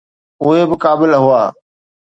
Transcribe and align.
اهي 0.43 0.61
به 0.69 0.75
قابل 0.83 1.11
هئا. 1.23 1.45